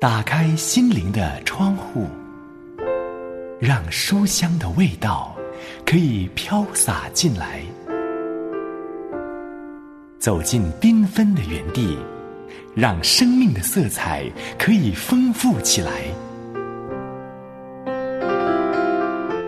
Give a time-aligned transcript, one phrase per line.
[0.00, 2.06] 打开心灵的窗户，
[3.60, 5.36] 让书香的味道
[5.84, 7.60] 可以飘洒进来；
[10.18, 11.98] 走进缤纷的园地，
[12.74, 14.24] 让生命的色彩
[14.58, 15.90] 可以丰富起来。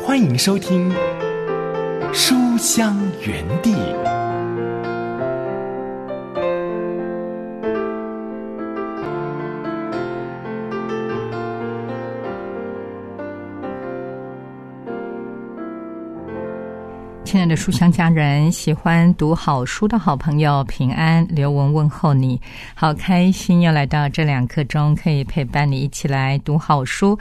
[0.04, 0.90] 欢迎收听
[2.12, 3.72] 《书香园地》。
[17.32, 22.38] 亲爱的书香家人，喜欢读好书的好朋友，平安，刘雯问候你，
[22.74, 27.18] 好开心又来到这两刻钟，可以陪伴你一起来读好书。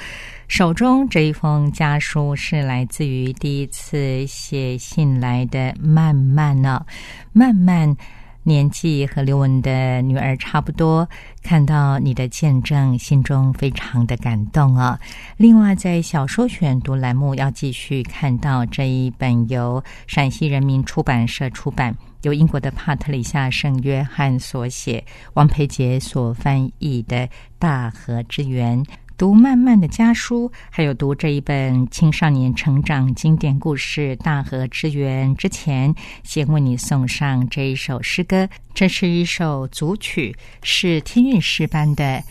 [0.49, 6.85] 手中这一封家书是来自于第一次写信来的慢慢呢，
[7.31, 7.95] 慢慢。
[8.43, 11.07] 年纪和刘文的女儿差不多，
[11.43, 14.99] 看到你的见证，心中非常的感动啊！
[15.37, 27.17] 另外，在小说选读栏目要继续看到这一本由陕西人民出版社出版、由英国的帕特里夏·圣约翰所写、王培杰所翻译的
[27.59, 28.83] 《大河之源》。
[29.17, 38.49] 读慢慢的家书，还有读这一本青少年成长经典故事《大河之源》之前，先为你送上这一首诗歌。
[38.73, 42.03] 这是一首组曲，是天韵诗班的《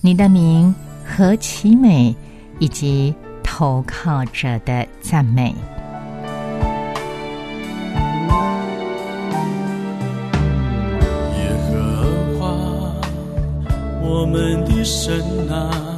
[0.00, 0.72] 你的名
[1.04, 2.12] 何其美》，
[2.60, 3.12] 以及
[3.42, 5.52] 投靠者的赞美。
[11.34, 12.46] 耶和华，
[14.00, 15.96] 我们的神啊。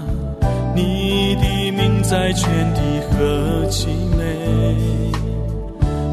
[2.11, 3.87] 在全地何其
[4.19, 4.25] 美，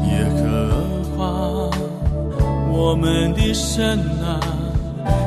[0.06, 0.70] 耶和
[1.16, 1.26] 华，
[2.70, 4.38] 我们的神啊，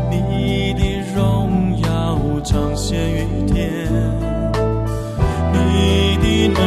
[0.09, 0.81] 你的
[1.13, 3.85] 荣耀彰显于天，
[5.51, 6.63] 你的能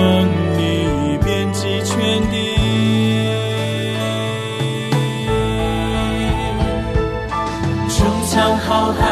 [0.58, 2.36] 力遍及全地，
[7.88, 9.02] 穹苍浩瀚，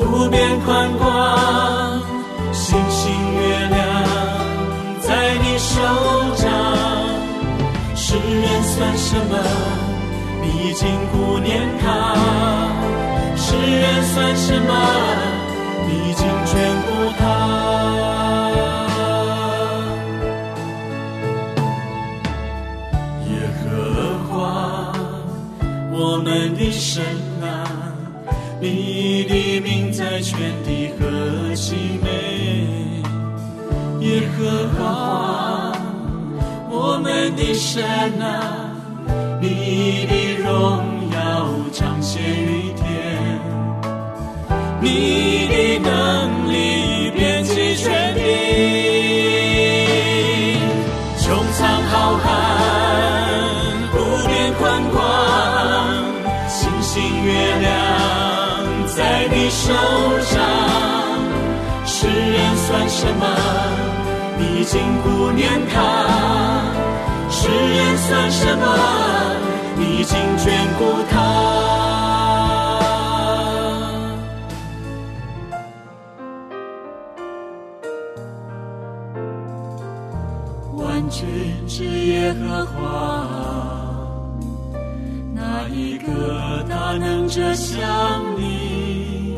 [0.00, 1.37] 无边宽广。
[9.08, 9.34] 什么？
[10.42, 12.14] 历经顾念他，
[13.36, 14.70] 世人算什么？
[15.88, 16.52] 历经眷
[16.84, 16.88] 顾
[17.18, 17.22] 他。
[23.30, 23.64] 耶和
[24.28, 24.92] 华，
[25.90, 27.02] 我们的神
[27.40, 27.46] 啊，
[28.60, 32.06] 你的名在全地何其美！
[34.00, 35.72] 耶和华，
[36.68, 37.82] 我们的神
[38.20, 38.67] 啊。
[39.70, 40.12] 你的
[40.42, 40.48] 荣
[41.12, 41.18] 耀
[41.74, 42.86] 彰显于天，
[44.80, 48.20] 你的能力遍及全地，
[51.18, 52.24] 穹苍浩瀚，
[53.92, 53.96] 无
[54.26, 54.96] 边宽广，
[56.48, 57.30] 星星月
[57.60, 57.68] 亮
[58.86, 59.74] 在你手
[60.22, 60.40] 上，
[61.84, 63.22] 世人算什么？
[64.38, 65.76] 你经不念他。
[67.30, 68.64] 世人算什么？
[70.08, 70.48] 你竟眷
[70.78, 70.80] 顾
[71.10, 71.12] 他。
[80.76, 81.26] 万军
[81.66, 82.78] 之耶和华，
[85.34, 87.78] 哪一个大能者像
[88.38, 89.36] 你？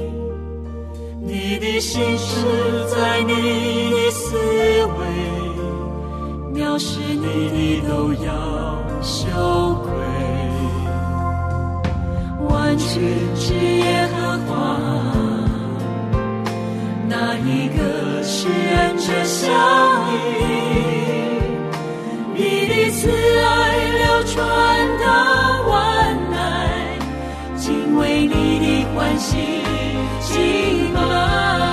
[1.21, 2.47] 你的心事
[2.95, 5.01] 在你的思维。
[6.53, 8.29] 藐视你的都要
[9.03, 9.70] 羞
[12.91, 12.99] 愧，万军
[13.37, 14.51] 之耶和华，
[17.09, 19.49] 哪一个是恩者相
[20.13, 20.15] 遇？
[22.35, 23.49] 你的慈爱
[23.99, 24.39] 流传
[24.99, 25.07] 到
[25.69, 26.35] 万代，
[27.57, 29.37] 敬畏你的欢喜
[30.21, 31.70] 敬拜。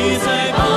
[0.00, 0.67] 你在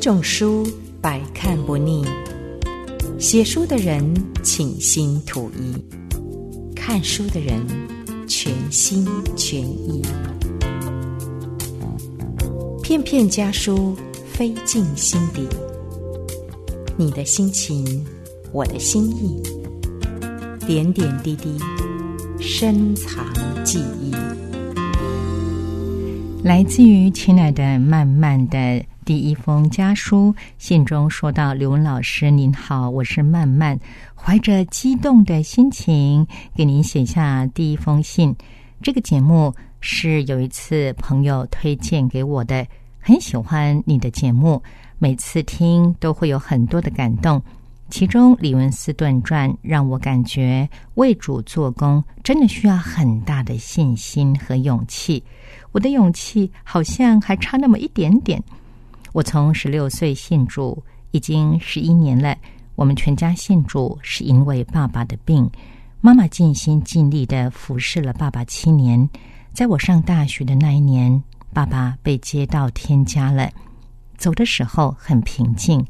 [0.00, 0.66] 种书
[0.98, 2.02] 百看不腻，
[3.18, 4.02] 写书的人
[4.42, 5.74] 倾心吐意，
[6.74, 7.60] 看书的人
[8.26, 9.06] 全心
[9.36, 10.00] 全意。
[12.82, 13.94] 片片家书
[14.32, 15.46] 飞进心底，
[16.96, 18.02] 你的心情，
[18.52, 19.42] 我的心意，
[20.66, 21.58] 点点滴滴，
[22.38, 23.22] 深藏
[23.64, 24.14] 记忆。
[26.42, 33.78] 来自于亲爱的慢慢的第一封家书，信中说到：“刘文老师您好，我是曼曼，
[34.14, 38.34] 怀着激动的心情给您写下第一封信。
[38.82, 42.66] 这个节目是有一次朋友推荐给我的，
[42.98, 44.62] 很喜欢你的节目，
[44.98, 47.42] 每次听都会有很多的感动。
[47.88, 55.24] 其中《李文斯顿传》让我感觉为主做工真的需要很大的信心和勇气。
[55.72, 58.40] 我的勇气好像还差那么一点点。
[59.12, 62.36] 我从十六岁信主，已经十一年了。
[62.76, 65.50] 我们全家信主是因为爸爸的病，
[66.00, 69.08] 妈妈尽心尽力的服侍了爸爸七年。
[69.52, 71.22] 在我上大学的那一年，
[71.52, 73.50] 爸爸被接到天家了。
[74.16, 75.84] 走的时候很平静。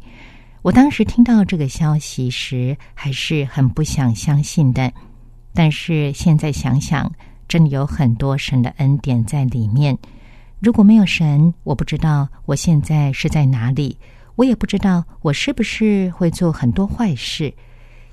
[0.63, 4.93] 我当时听到这个消息时，还是很不想相信的。
[5.53, 7.13] 但是现在想想，
[7.47, 9.97] 真的有很多神的恩典在里面。
[10.61, 13.97] 如果没有神，我不知道我现在是在哪里，
[14.37, 17.53] 我也不知道我是不是会做很多坏事。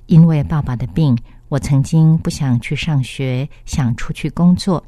[0.06, 1.18] 因为爸爸的病，
[1.50, 4.82] 我曾经不想去上学，想出去工作。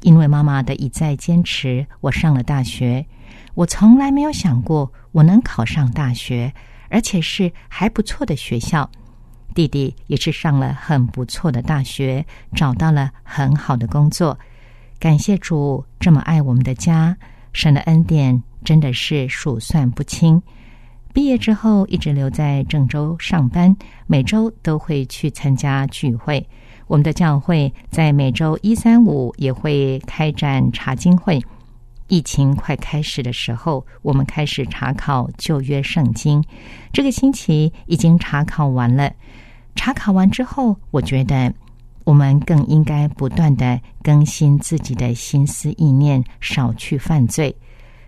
[0.00, 3.04] 因为妈妈的一再坚持，我上了大学。
[3.52, 6.50] 我从来没有想过我能考上大学，
[6.88, 8.90] 而且是还不错的学校。
[9.54, 12.24] 弟弟也是上了很不错的大学，
[12.54, 14.38] 找到了很好的工作。
[15.04, 17.14] 感谢主这么爱我们的家，
[17.52, 20.40] 神的恩典真的是数算不清。
[21.12, 26.48] 毕业之后一直留在郑州上班，每周都会去参加聚会。
[26.86, 31.38] 我们的教会在每周一、三、五也会开展查经会。
[32.08, 36.42] 疫情快开始的时候，我们开始查考旧约圣经。
[36.94, 39.12] 这个星期已经查考完了。
[39.74, 41.52] 查考完之后，我觉得
[42.04, 47.54] 我们更应该不断的更新自己的心思意念，少去犯罪。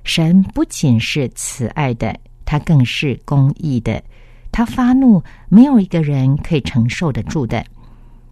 [0.05, 4.03] 神不仅是慈爱的，他更是公义的。
[4.53, 7.65] 他发怒，没有一个人可以承受得住的。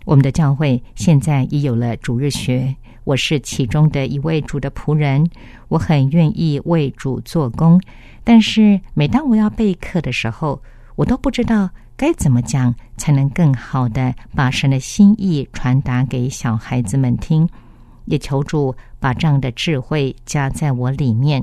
[0.05, 5.27] 我们的教会现在已有了主日学，我是其中的一位主的仆人，
[5.69, 7.81] 我很愿意为主做工。
[8.23, 10.63] 但是每当我要备课的时候，
[10.95, 17.49] 我都不知道该怎么讲才能更好的把神的心意传达给小孩子们听。
[18.07, 21.43] 也求助把这样的智慧加在我里面。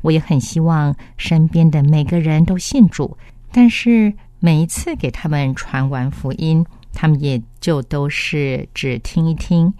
[0.00, 3.14] 我也很希望身边的每个人都信主，
[3.52, 6.64] 但是每一次给他们传完福音，
[6.94, 9.70] 他们也就都是只听一听。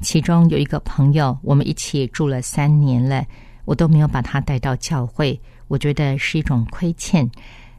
[0.00, 3.22] 其中有一个朋友，我们一起住了三年了，
[3.66, 5.38] 我都没有把他带到教会，
[5.68, 7.28] 我觉得是一种亏欠。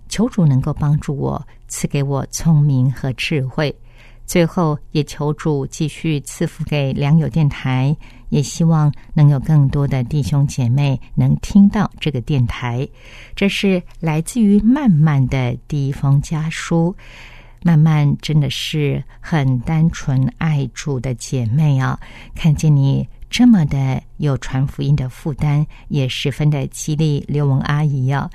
[0.08, 3.76] 求主能够帮助我，赐给我聪明和智慧。
[4.26, 7.94] 最后，也求主继续赐福给良友电台，
[8.30, 12.88] 也希望能有更多的弟兄姐妹能听到这个电台。
[13.36, 16.96] 这是来自于曼曼的第一封家书。
[17.62, 22.00] 曼曼真的是很单纯爱主的姐妹啊！
[22.36, 28.30] 看见你这么的有传福音的负担，也十分的激励刘文阿姨啊。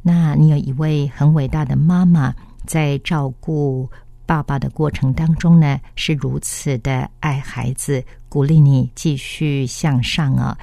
[0.00, 2.32] 那你有一位很伟大的妈妈，
[2.66, 3.88] 在照顾。
[4.28, 10.58] 爸爸的过程当中呢，是如此的爱孩子，鼓励你继续向上啊！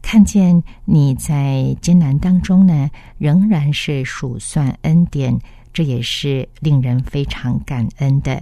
[0.00, 5.36] 看见你在艰难当中呢，仍然是数算恩典，
[5.72, 8.40] 这也是令人非常感恩的。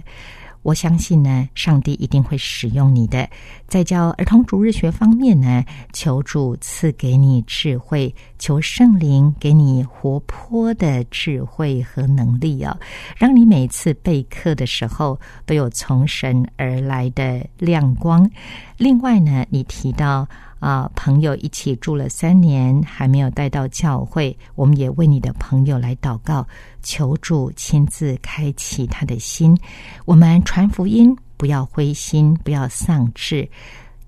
[0.63, 3.27] 我相信呢，上帝一定会使用你的。
[3.67, 12.77] 在教儿童主日学方面呢，求主赐给你智慧，求圣灵给你活泼的智慧和能力啊，
[13.17, 18.29] 让你每次备课的时候都有从神而来的亮光。
[18.77, 20.27] 另外呢，你提到
[20.61, 26.47] 啊，朋友一起住了三年还没有带到教会，我们也为你的朋友来祷告，
[26.83, 29.57] 求助亲自开启他的心。
[30.05, 33.49] 我们传福音，不要灰心，不要丧志。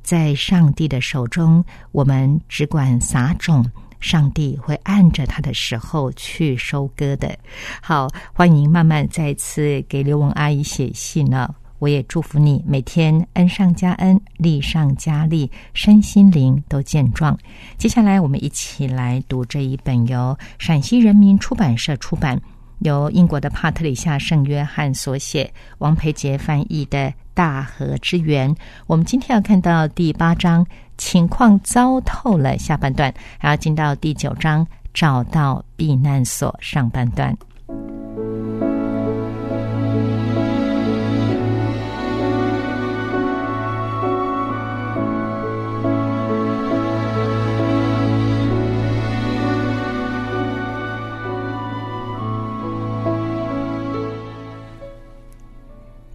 [0.03, 3.65] 在上帝的手中，我们只管撒种，
[3.99, 7.35] 上帝会按着他的时候去收割的。
[7.81, 11.55] 好，欢迎慢慢再次给刘文阿姨写信了。
[11.83, 17.37] 我也祝福你每天恩上加恩，利上加利，身心灵都健壮。
[17.77, 22.39] 接下来，我们一起来读这一本由陕西人民出版社出版。
[22.79, 28.49] 由英国的帕特里夏·圣约翰所写，王培杰翻译的《大河之源》。
[28.87, 30.65] 我们今天要看到第八章，
[30.97, 37.37] 情况糟透了下半段，还要进到第九章，找到避难所上半段。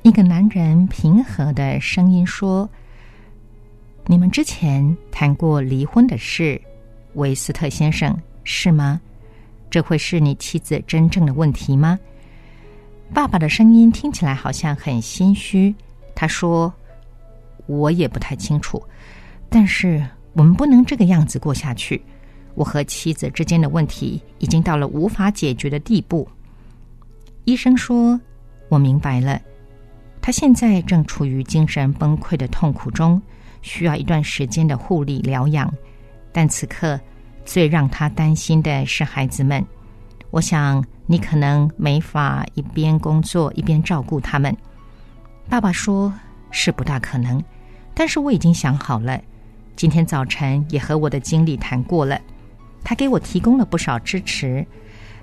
[0.09, 2.67] 一个男人平和的声音说
[4.09, 6.59] ：“你们之前谈过离婚的事，
[7.13, 8.99] 维斯特先生，是吗？
[9.69, 11.99] 这会是你妻子真正的问题吗？”
[13.13, 15.75] 爸爸的声音听起来好像很心虚。
[16.15, 16.73] 他说
[17.69, 18.83] ：“我也不太清楚，
[19.51, 22.01] 但是我们不能这个样子过下去。
[22.55, 26.27] 我和妻子之间的问题已经到了无法解决的地步。”
[27.45, 28.19] 医生说
[28.71, 29.39] ：“我明白了。”
[30.29, 33.19] 他现在正处于精神崩溃的痛苦中，
[33.63, 35.73] 需要一段时间的护理疗养。
[36.33, 37.01] 但此刻
[37.47, 39.65] 最让他担心的是孩子们。
[40.31, 44.55] 我想你可能没法一边工作一边照顾他们。
[45.49, 46.13] 爸爸说
[46.51, 47.43] 是不大可能，
[47.95, 49.19] 但是我已经想好了。
[49.77, 52.21] 今天早晨也和我的经理谈过了，
[52.85, 54.63] 他给我提供了不少支持。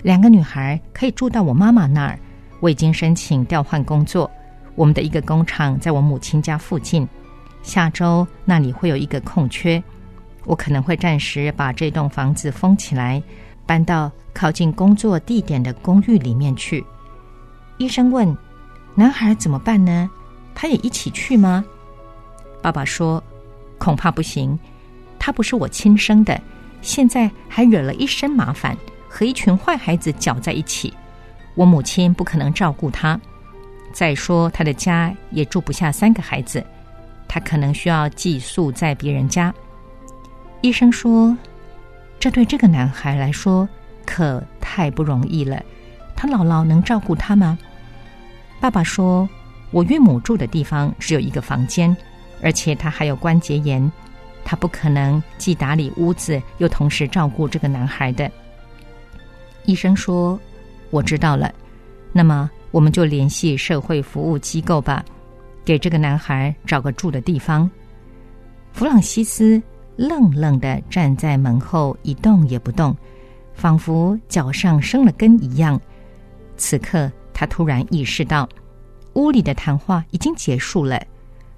[0.02, 2.18] 两个女孩可以住到我妈妈那儿。
[2.58, 4.28] 我已经申请调换工作。
[4.76, 7.08] 我们的一个工厂在我母亲家附近，
[7.62, 9.82] 下周那里会有一个空缺，
[10.44, 13.20] 我可能会暂时把这栋房子封起来，
[13.64, 16.84] 搬到靠近工作地点的公寓里面去。
[17.78, 18.36] 医生问
[18.94, 20.08] ：“男孩怎么办呢？
[20.54, 21.64] 他也一起去吗？”
[22.62, 23.22] 爸爸说
[23.78, 24.58] ：“恐怕不行，
[25.18, 26.40] 他不是我亲生的，
[26.82, 28.76] 现在还惹了一身麻烦，
[29.08, 30.92] 和一群坏孩子搅在一起，
[31.54, 33.18] 我母亲不可能照顾他。”
[33.96, 36.62] 再说，他的家也住不下三个孩子，
[37.26, 39.50] 他可能需要寄宿在别人家。
[40.60, 41.34] 医生说，
[42.20, 43.66] 这对这个男孩来说
[44.04, 45.62] 可太不容易了。
[46.14, 47.58] 他姥姥能照顾他吗？
[48.60, 49.26] 爸爸说，
[49.70, 51.96] 我岳母住的地方只有一个房间，
[52.42, 53.90] 而且他还有关节炎，
[54.44, 58.30] 他不可能既打理屋子又同时照顾这个男孩的。
[59.64, 60.38] 医生说，
[60.90, 61.50] 我知道了。
[62.12, 62.50] 那么。
[62.76, 65.02] 我们就联系社会服务机构吧，
[65.64, 67.70] 给这个男孩找个住的地方。
[68.70, 69.62] 弗朗西斯
[69.96, 72.94] 愣愣的站在门后，一动也不动，
[73.54, 75.80] 仿佛脚上生了根一样。
[76.58, 78.46] 此刻，他突然意识到，
[79.14, 81.02] 屋里的谈话已经结束了。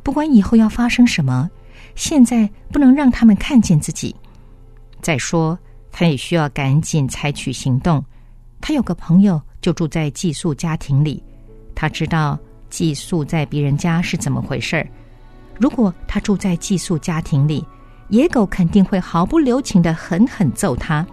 [0.05, 1.51] 不管以后要发生什么，
[1.97, 4.15] 现在不能让他们看见自己。
[5.03, 5.59] 再说，
[5.91, 8.05] 他也需要赶紧采取行动。
[8.61, 9.43] 他有个朋友。
[9.61, 11.23] 就住在寄宿家庭里，
[11.75, 12.39] 他知道
[12.71, 14.87] 寄宿在别人家是怎么回事儿。
[15.59, 17.65] 如果他住在寄宿家庭里，
[18.09, 21.07] 野狗肯定会毫不留情的狠狠揍他，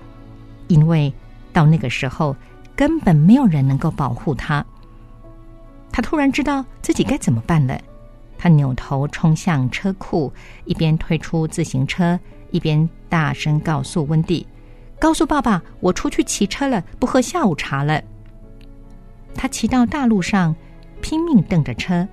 [0.67, 1.11] 因为
[1.51, 2.35] 到那个时候
[2.75, 4.65] 根本没有人能够保护他。
[5.91, 7.79] 他突然知道自己该怎么办了，
[8.37, 10.31] 他扭头冲向车库，
[10.65, 12.19] 一边推出自行车，
[12.51, 14.45] 一边大声告诉温蒂
[14.99, 18.01] ：“告诉爸爸，我出去骑车了，不喝下午茶了。”
[19.35, 20.55] 他骑到大路上，
[21.01, 22.07] 拼命蹬着车，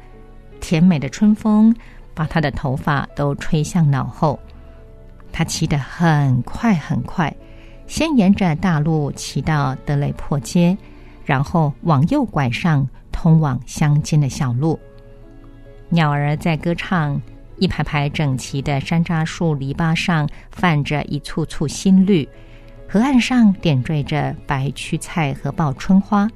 [0.61, 1.75] 甜美的春风
[2.13, 4.39] 把他的头发都吹向脑后。
[5.33, 7.35] 他骑得很快很快，
[7.87, 10.77] 先沿着大路骑到德雷破街，
[11.25, 14.79] 然后往右拐上通往乡间的小路。
[15.89, 17.19] 鸟儿在歌唱，
[17.57, 22.29] 一排排整齐的山楂树篱笆上泛着一簇簇新绿，
[22.89, 26.29] 河岸上点缀着白屈菜和报春花。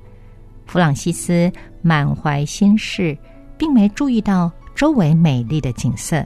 [0.67, 3.17] 弗朗西斯满怀心事，
[3.57, 6.25] 并没注意到周围美丽的景色。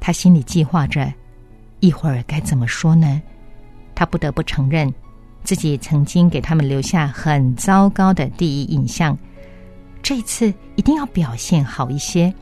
[0.00, 1.12] 他心里计划着，
[1.80, 3.20] 一会儿该怎么说呢？
[3.94, 4.92] 他不得不承认，
[5.42, 9.16] 自己曾经给他们留下很糟糕的第一印象。
[10.02, 12.32] 这次一定要表现好一些。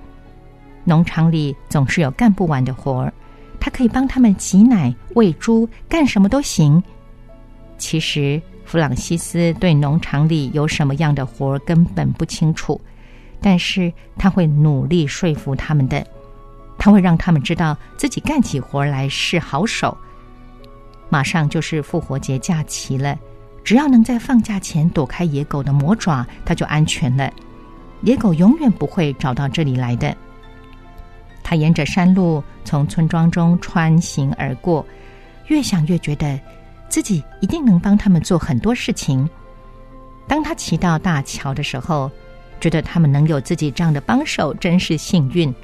[0.85, 3.13] 农场里总是有干不完的活儿，
[3.59, 6.83] 他可以帮他们挤奶、喂猪，干什么都行。
[7.79, 12.81] 其实弗朗西斯对农场里有什么样的活儿根本不清楚，
[13.41, 16.05] 但是他会努力说服他们的。
[16.77, 19.97] 他会让他们知道自己干起活来是好手。
[21.09, 23.17] 马上就是复活节假期了，
[23.63, 27.33] 只要能在放假前躲开野狗的魔爪，他就安全了。
[28.01, 30.15] 野狗永远不会找到这里来的。
[31.43, 34.85] 他沿着山路从村庄中穿行而过，
[35.47, 36.39] 越想越觉得
[36.89, 39.29] 自己一定能帮他们做很多事情。
[40.27, 42.11] 当他骑到大桥的时候，
[42.61, 45.55] 觉得他们能有自己这样的帮手真是幸运。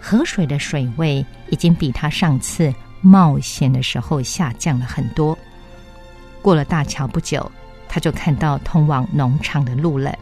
[0.00, 2.72] 河水的水位已经比他上次。
[3.06, 5.36] 冒险的时候下降了很多。
[6.40, 7.52] 过了大桥不久，
[7.86, 10.18] 他就看到通往农场的路了。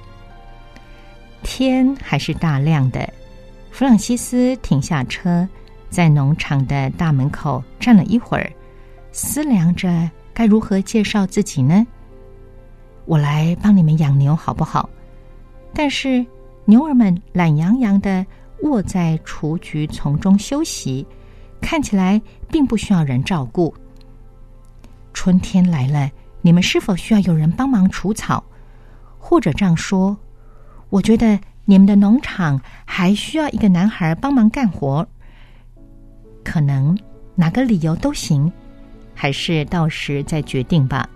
[1.44, 3.08] 天还是大亮的。
[3.70, 5.48] 弗朗西斯停下车，
[5.90, 8.52] 在农场的大门口站了一会儿，
[9.12, 11.86] 思量着该如何介绍自己呢？
[13.04, 14.88] 我来帮你们养牛好不好？
[15.72, 16.24] 但是
[16.64, 18.26] 牛儿们懒洋洋的
[18.62, 21.06] 卧在雏菊丛中休息。
[21.60, 23.72] 看起来并不需要人照顾。
[25.14, 28.42] 春天来了，你们是否需要有人帮忙除草？
[29.16, 30.16] 或者这样说，
[30.90, 35.06] 我觉得你们的农场还需要一个男孩帮忙干活。
[36.42, 36.98] 可能
[37.36, 38.52] 哪个理由都行，
[39.22, 41.08] 还是到时再决定吧。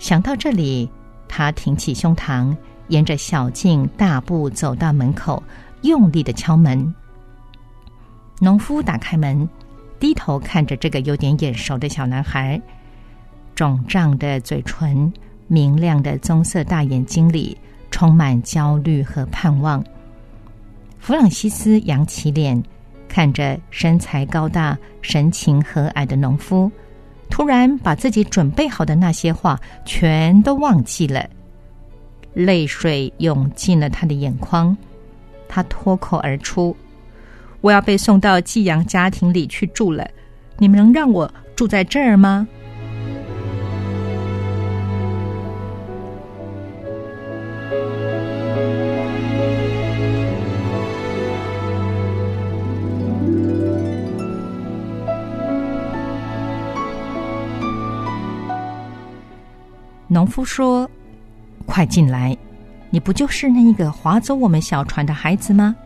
[0.00, 0.90] 想到这里，
[1.28, 2.56] 他挺起胸膛，
[2.88, 5.40] 沿着小径大步走到门口，
[5.82, 6.92] 用力的敲门。
[8.40, 9.48] 农夫打开门，
[10.00, 12.60] 低头看着这个有点眼熟的小男孩，
[13.54, 15.12] 肿胀的嘴唇，
[15.46, 17.56] 明亮的棕色大眼睛里
[17.92, 19.80] 充满焦虑和盼望。
[20.98, 22.60] 弗朗西斯扬起脸，
[23.06, 26.68] 看着身材高大、神情和蔼的农夫，
[27.30, 31.28] 突然把自己准备好的那些话全都忘记了，
[32.34, 34.76] 泪水涌进了他的眼眶，
[35.48, 36.76] 他脱口而出。
[37.60, 40.08] 我要被送到寄养家庭里去住了，
[40.58, 42.46] 你们能让我住在这儿吗？
[60.18, 60.90] 农夫说
[61.64, 62.36] ：“快进来，
[62.90, 65.76] 你不就是那一个划走我们小船的孩子吗？”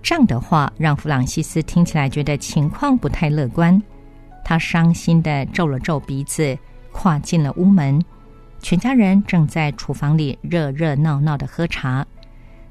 [0.00, 3.82] 这样的话让弗朗西斯听起来觉得情况不太乐观，
[4.44, 6.56] 他伤心的皱了皱鼻子，
[6.92, 8.00] 跨进了屋门。
[8.60, 12.06] 全家人正在厨房里热热闹闹的喝茶，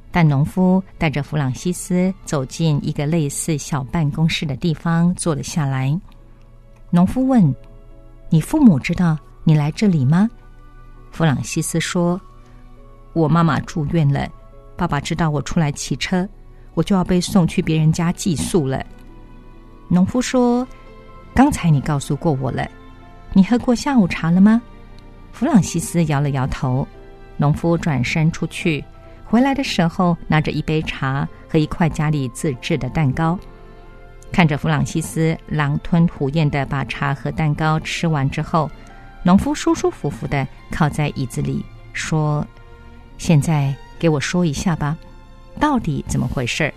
[0.10, 6.00] 但农夫带着弗朗西斯走进一个类似小办公室的地方，坐了下来。
[6.92, 7.54] 农夫问
[8.32, 10.30] ：“你父母知道你来这里吗？”
[11.12, 12.20] 弗朗西斯说
[13.14, 14.30] ：“我妈妈住院了，
[14.78, 16.28] 爸爸知道我出来骑车。”
[16.76, 18.86] 我就要被送去别人家寄宿了。
[19.90, 20.66] 农夫说
[21.36, 22.66] ：“刚才你告诉过我了，
[23.34, 24.62] 你喝过下午茶了吗？”
[25.34, 26.88] 弗朗西斯摇了摇头。
[27.36, 28.82] 农夫转身出去，
[29.26, 33.38] 回来的时候拿着一杯茶和一块家里自制的蛋糕。
[34.32, 38.70] 看着弗朗西斯狼吞虎咽的把茶和蛋糕吃完之后，
[39.24, 42.46] 农夫舒舒服服的靠在椅子里说
[43.18, 44.98] ：“现在给我说一下吧。”
[45.60, 46.74] 到底怎么回事？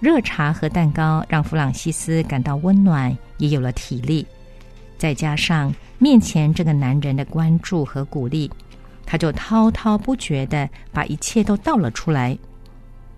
[0.00, 4.26] 热茶和蛋糕让弗朗西斯感到温暖，也有了体力。
[4.96, 8.50] 再加上面前这个男人的关注和鼓励，
[9.06, 12.36] 他就滔滔不绝的把一切都倒了出来。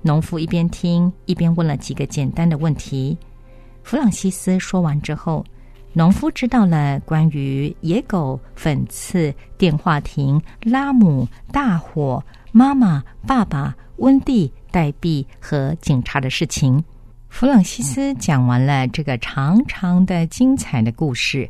[0.03, 3.17] 农夫一边听一边问了几个简单的问题。
[3.83, 5.45] 弗朗西斯说完之后，
[5.93, 12.23] 农夫知道了关于野狗、粉刺、电话亭、拉姆、大火、
[12.53, 13.75] 妈妈、爸爸。
[14.01, 16.83] 温蒂、代币和警察的事情。
[17.29, 21.47] 弗朗西斯讲完了这个长长的、精彩的故事，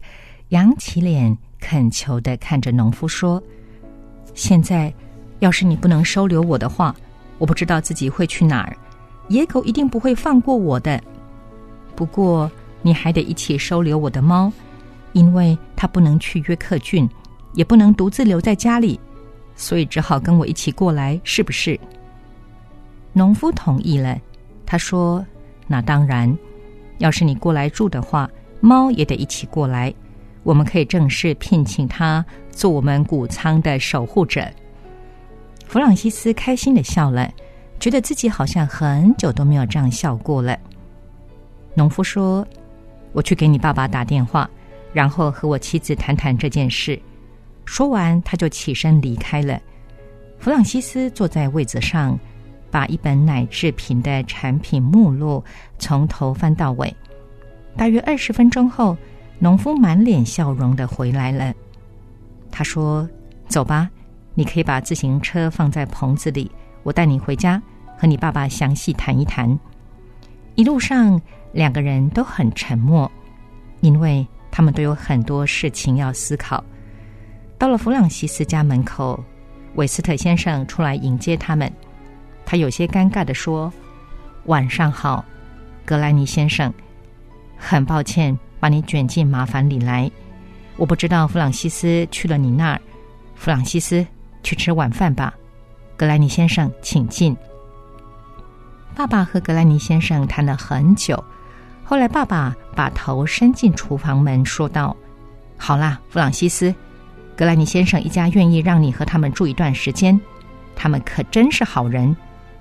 [0.48, 3.40] 扬起脸恳求的看着农夫说
[4.34, 4.92] ：“现在，
[5.38, 6.92] 要是你不能收留我的话，
[7.38, 8.76] 我不知道自己会去哪儿。
[9.28, 11.00] 野狗一定不会放过我的。
[11.94, 12.50] 不过，
[12.82, 14.52] 你还得一起收留我的猫，
[15.12, 17.08] 因为它不能去约克郡，
[17.54, 18.98] 也不能独自留在家里，
[19.54, 21.78] 所以只好跟我一起过来，是不是？”
[23.12, 24.16] 农夫同意了，
[24.64, 25.24] 他说
[25.66, 26.32] ：“那当然，
[26.98, 29.92] 要是你过来住的话，猫也得一起过来。
[30.42, 34.42] 我们可以正式聘请他做我们谷仓的守护者。
[35.66, 37.30] 弗朗西斯开心的笑了，
[37.78, 40.56] 觉得自己好像很久都没有这样笑过了。
[41.74, 42.46] 农夫说
[43.12, 44.48] ：“我去给你爸爸打电话，
[44.92, 47.00] 然后和我妻子谈谈这件事。”
[47.64, 49.60] 说完，他就起身离开了。
[50.38, 52.18] 弗朗西斯坐在位子上，
[52.70, 55.44] 把一本奶制品的产品目录
[55.78, 56.92] 从头翻到尾。
[57.76, 58.96] 大约二十分钟后，
[59.38, 61.54] 农夫满脸笑容的回来了。
[62.50, 63.08] 他说
[63.46, 63.88] ：“走吧，
[64.34, 66.50] 你可以把自行车放在棚子里，
[66.82, 67.62] 我带你回家，
[67.96, 69.56] 和你爸爸详细谈一谈。”
[70.56, 71.20] 一路上，
[71.52, 73.10] 两个人都很沉默，
[73.80, 76.62] 因为他们都有很多事情要思考。
[77.58, 79.22] 到了弗朗西斯家门口，
[79.74, 81.70] 韦斯特先生出来迎接他们。
[82.46, 83.72] 他有些尴尬的说
[84.46, 85.24] ：“晚上好，
[85.84, 86.72] 格莱尼先生。
[87.56, 90.10] 很抱歉把你卷进麻烦里来。
[90.76, 92.80] 我不知道弗朗西斯去了你那儿。
[93.34, 94.06] 弗朗西斯，
[94.42, 95.34] 去吃晚饭吧。
[95.96, 97.36] 格莱尼先生，请进。”
[98.96, 101.22] 爸爸和格莱尼先生谈了很久。
[101.90, 104.96] 后来，爸爸把头伸进厨房门，说道
[105.58, 106.72] ：“好啦，弗朗西斯。”
[107.36, 110.18] 格莱尼先生一家愿意让你和他们住一段时间，
[110.76, 112.16] 他们可真是好人。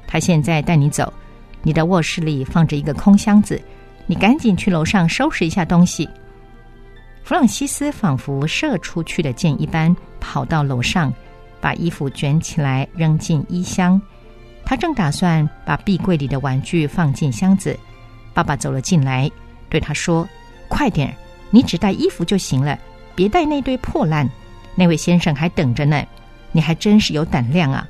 [0.07, 1.13] 他现在带你走，
[1.61, 3.61] 你的卧室里放着一个空箱子，
[4.07, 6.09] 你赶紧去楼上收拾一下东西。
[7.23, 11.13] 弗朗西斯仿佛射出去的箭一般，跑到楼上，
[11.61, 14.01] 把衣服卷起来扔进衣箱。
[14.65, 17.77] 他正打算把壁柜里的玩具放进箱子，
[18.33, 19.29] 爸爸走了进来，
[19.69, 20.27] 对他说
[20.67, 21.15] ：“快点，
[21.49, 22.77] 你只带衣服就行了，
[23.15, 24.29] 别带那堆破烂。”
[24.75, 26.05] 那位先生还等着呢，
[26.51, 27.85] 你还真是有胆量啊！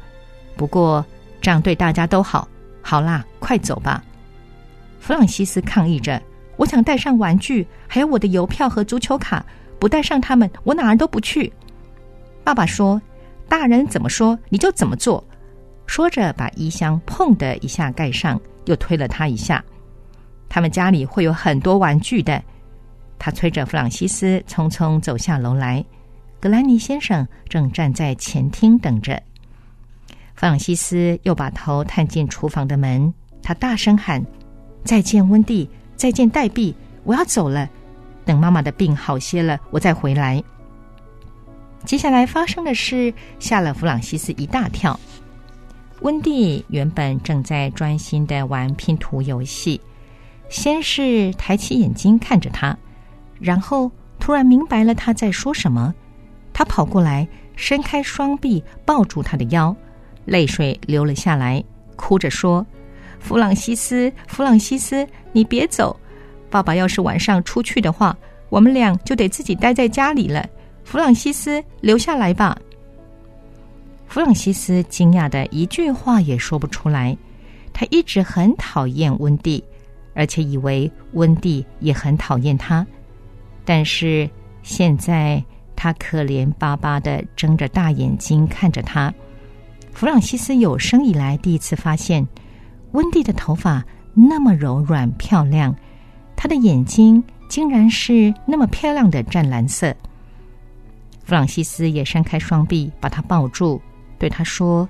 [0.56, 1.06] 不过
[1.39, 2.47] 这样对大家都好。
[2.82, 4.04] 好啦，快走吧。
[4.99, 6.19] 弗朗西斯抗议着
[6.58, 9.45] ：“我想带上玩具，还有我的邮票和足球卡。
[9.78, 11.52] 不带上他们，我哪儿都不去。”
[12.43, 12.99] 爸爸说
[13.47, 15.23] ：“大人怎么说，你就怎么做。”
[15.86, 19.63] 说着，把衣箱砰的一下盖上，又推了他一下。
[20.49, 22.43] 他们家里会有很多玩具的。
[23.17, 25.85] 他催着弗朗西斯匆匆走下楼来。
[26.39, 29.21] 格兰尼先生正站在前厅等着。
[30.35, 34.25] 弗朗西斯又把头探进厨房的门，他大声喊
[34.85, 35.69] ：“再见，温蒂！
[35.97, 36.73] 再见，黛碧！
[37.03, 37.69] 我要走了。
[38.23, 40.41] 等妈妈的病好些了，我再回来。”
[41.83, 44.97] 接下来发生的事吓了弗朗西斯一大跳。
[46.01, 49.81] 温蒂原本正在专心的玩拼图游戏，
[50.49, 52.75] 先是抬起眼睛看着他，
[53.39, 55.93] 然后突然明白了他在说什么。
[56.51, 59.73] 他跑过来，伸开双臂抱住他的腰，
[60.25, 61.63] 泪水流了下来，
[61.95, 62.65] 哭着说
[63.19, 65.97] ：“弗朗西斯，弗朗西斯，你别走！
[66.49, 68.17] 爸爸要是晚上出去的话，
[68.49, 70.45] 我们俩就得自己待在家里了。
[70.83, 72.57] 弗朗西斯，留下来吧。”
[74.07, 77.15] 弗朗西斯惊讶的一句话也说不出来。
[77.71, 79.63] 他一直很讨厌温蒂，
[80.13, 82.86] 而且以为温蒂也很讨厌他，
[83.63, 84.30] 但是
[84.63, 85.43] 现在。
[85.82, 89.13] 他可怜巴巴的睁着大眼睛看着他。
[89.93, 92.28] 弗朗西斯有生以来第一次发现，
[92.91, 93.82] 温蒂的头发
[94.13, 95.74] 那么柔软漂亮，
[96.36, 99.95] 他的眼睛竟然是那么漂亮的湛蓝色。
[101.24, 103.82] 弗朗西斯也伸开双臂把他抱住，
[104.17, 104.86] 对他说：“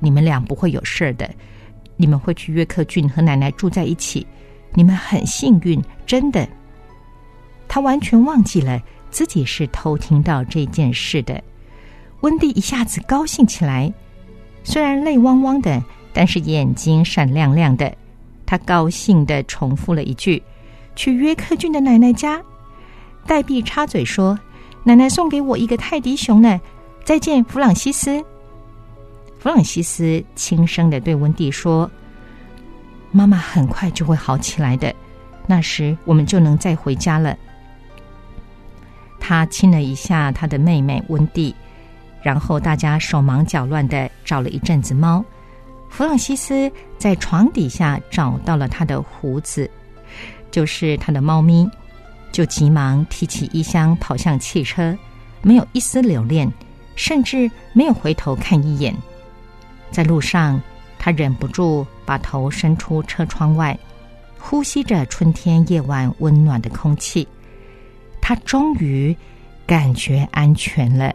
[0.00, 1.30] 你们俩不会有事的，
[1.98, 4.26] 你们会去约克郡和奶奶住在一起，
[4.72, 6.48] 你们很幸运，真的。”
[7.68, 8.80] 他完全忘记了。
[9.10, 11.42] 自己是偷听到这件事的，
[12.20, 13.90] 温蒂一下子高兴起来，
[14.62, 15.82] 虽然泪汪汪的，
[16.12, 17.90] 但是眼睛闪亮亮的。
[18.44, 20.42] 他高兴的重复了一句
[20.94, 22.38] ：“去约克郡的奶奶家。”
[23.26, 24.38] 黛碧插嘴说
[24.84, 26.60] ：“奶奶送给我一个泰迪熊呢。”
[27.02, 28.22] 再见，弗朗西斯。
[29.38, 31.88] 弗朗西斯轻声的对温蒂说
[33.12, 34.92] ：“妈妈很快就会好起来的，
[35.46, 37.36] 那时我们就能再回家了。”
[39.20, 41.54] 他亲了一下他的妹妹温蒂，
[42.20, 45.24] 然后大家手忙脚乱的找了一阵子猫。
[45.88, 49.70] 弗朗西斯在床底下找到了他的胡子，
[50.50, 51.70] 就是他的猫咪，
[52.32, 54.96] 就急忙提起衣箱跑向汽车，
[55.42, 56.50] 没有一丝留恋，
[56.96, 58.94] 甚至没有回头看一眼。
[59.90, 60.60] 在路上，
[60.98, 63.78] 他忍不住把头伸出车窗外，
[64.38, 67.26] 呼吸着春天夜晚温暖的空气。
[68.20, 69.16] 他终于
[69.66, 71.14] 感觉安全了。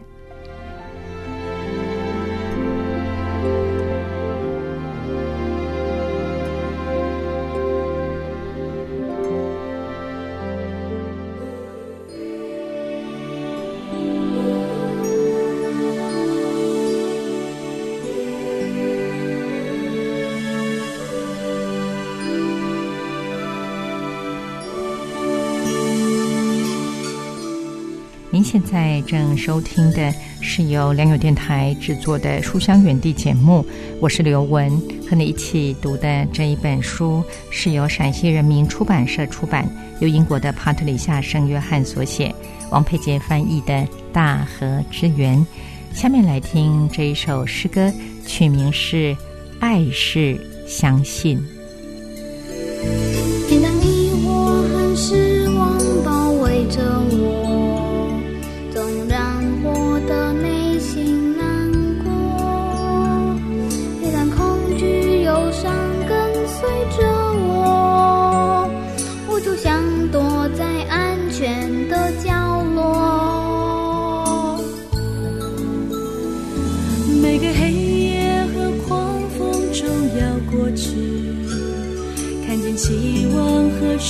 [29.06, 33.64] 正收听的是由良友电台制作的《书香园地》节目，
[34.00, 34.70] 我是刘雯，
[35.08, 39.68] 和你一起读的这一本书是由陕西人民出版社出版，
[40.00, 42.34] 由英国的帕特里夏圣约翰所写，
[42.70, 43.74] 王佩杰翻译的
[44.12, 45.38] 《大河之源》。
[45.92, 47.92] 下面来听这一首诗歌，
[48.26, 49.14] 曲名是
[49.60, 51.38] 《爱是相信》。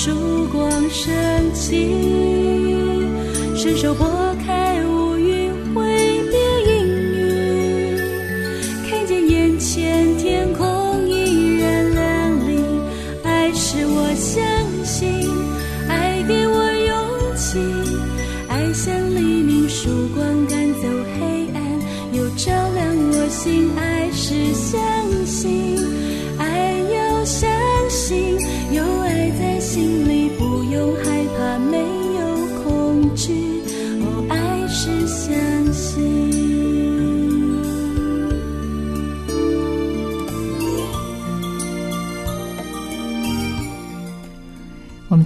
[0.04, 1.14] 曙光升
[1.54, 1.88] 起，
[3.56, 4.33] 伸手拨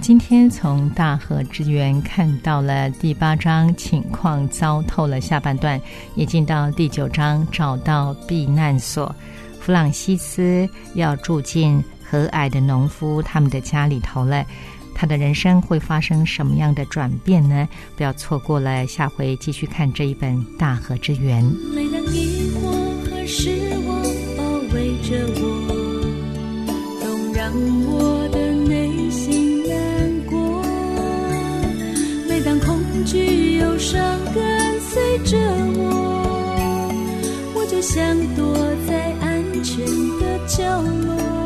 [0.09, 5.79] 今天从大河之源看到了第八章情况糟透了下半段，
[6.15, 9.15] 也进到第九章找到避难所。
[9.59, 14.43] 弗朗西斯要住进和蔼的农夫他们的家里头了，
[14.95, 17.69] 他的人生会发生什么样的转变呢？
[17.95, 21.45] 不要错过了，下回继续看这一本《大河之源》。
[21.75, 22.71] 每当疑惑
[23.11, 23.51] 和失
[23.87, 24.01] 望
[24.35, 24.43] 包
[24.73, 26.65] 围着我，
[26.99, 27.53] 总让
[27.85, 28.18] 我
[32.99, 35.37] 当恐惧、忧伤跟随着
[35.77, 36.91] 我，
[37.55, 38.53] 我就像躲
[38.85, 39.85] 在安全
[40.19, 41.38] 的角落。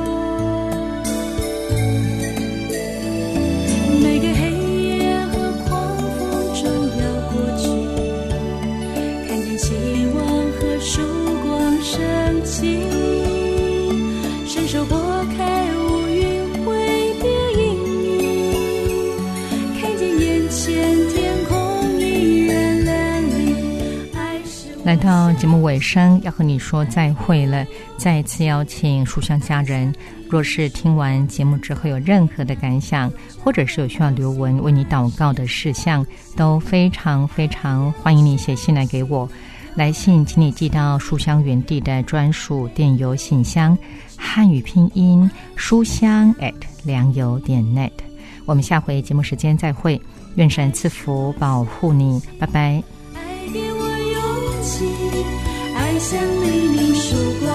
[24.84, 27.66] 来到节目尾声，要和你说再会了。
[27.98, 29.94] 再一次邀请书香家人，
[30.30, 33.10] 若是听完节目之后有任何的感想，
[33.42, 39.28] 或者是有需要刘文为你祷告的事项，都非常非常欢迎你写信来给我。
[39.74, 43.78] 来信请你寄到书香园地的专属电邮信箱，
[44.18, 47.90] 汉语拼音书香 at 良友点 net。
[48.46, 50.00] 我们下回节目时间再会，
[50.36, 52.84] 愿神赐福保护你，拜拜。
[54.64, 54.88] 爱给我勇气，
[55.76, 57.53] 爱像黎明曙光